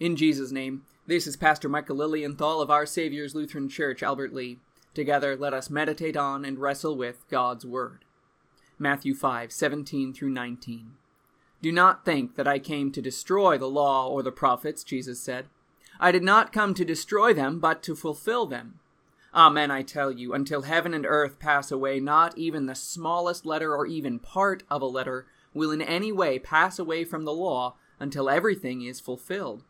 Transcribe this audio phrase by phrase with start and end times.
[0.00, 4.58] In Jesus' name, this is Pastor Michael Lilienthal of Our Savior's Lutheran Church, Albert Lea.
[4.94, 8.06] Together, let us meditate on and wrestle with God's Word.
[8.78, 10.92] Matthew 5 17 through 19.
[11.60, 15.48] Do not think that I came to destroy the law or the prophets, Jesus said.
[16.00, 18.80] I did not come to destroy them, but to fulfill them.
[19.34, 23.76] Amen, I tell you, until heaven and earth pass away, not even the smallest letter
[23.76, 27.74] or even part of a letter will in any way pass away from the law
[27.98, 29.62] until everything is fulfilled.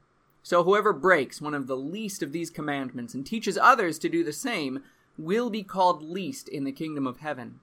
[0.43, 4.25] So whoever breaks one of the least of these commandments and teaches others to do
[4.25, 4.83] the same
[5.19, 7.61] will be called least in the kingdom of heaven.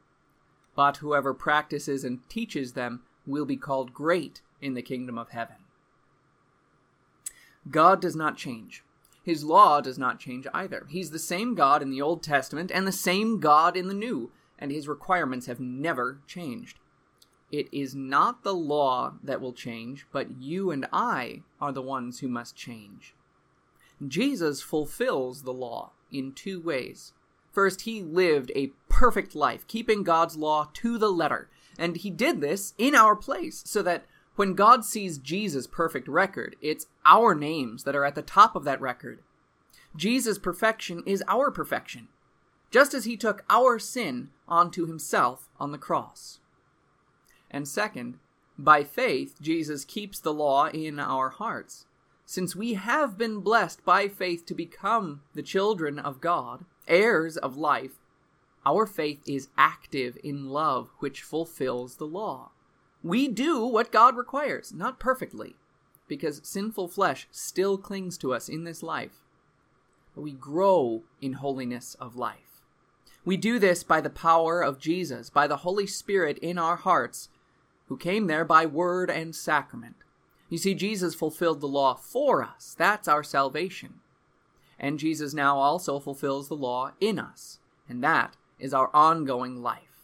[0.76, 5.55] But whoever practices and teaches them will be called great in the kingdom of heaven.
[7.70, 8.84] God does not change.
[9.23, 10.86] His law does not change either.
[10.89, 14.31] He's the same God in the Old Testament and the same God in the New,
[14.58, 16.80] and his requirements have never changed.
[17.51, 22.19] It is not the law that will change, but you and I are the ones
[22.19, 23.15] who must change.
[24.05, 27.13] Jesus fulfills the law in two ways.
[27.52, 31.49] First, he lived a perfect life, keeping God's law to the letter,
[31.80, 36.55] and he did this in our place, so that when God sees Jesus' perfect record,
[36.61, 39.23] it's our names that are at the top of that record.
[39.95, 42.09] Jesus' perfection is our perfection,
[42.69, 46.39] just as he took our sin onto himself on the cross.
[47.50, 48.20] And second,
[48.58, 51.86] by faith, Jesus keeps the law in our hearts.
[52.26, 57.56] Since we have been blessed by faith to become the children of God, heirs of
[57.56, 58.00] life,
[58.66, 62.52] our faith is active in love which fulfills the law.
[63.02, 65.56] We do what God requires, not perfectly,
[66.08, 69.23] because sinful flesh still clings to us in this life.
[70.14, 72.62] But we grow in holiness of life.
[73.23, 77.30] We do this by the power of Jesus, by the Holy Spirit in our hearts,
[77.88, 79.95] who came there by word and sacrament.
[80.49, 82.75] You see, Jesus fulfilled the law for us.
[82.77, 83.95] That's our salvation.
[84.79, 87.59] And Jesus now also fulfills the law in us.
[87.89, 89.97] And that is our ongoing life.